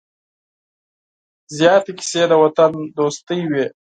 زیاتې 1.57 1.91
کیسې 1.99 2.23
د 2.31 2.33
وطن 2.43 2.71
دوستۍ 2.97 3.41
وې. 3.51 3.65